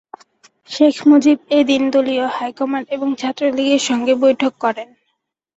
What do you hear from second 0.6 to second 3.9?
শেখ মুজিব এদিন দলীয় হাইকমান্ড এবং ছাত্রলীগের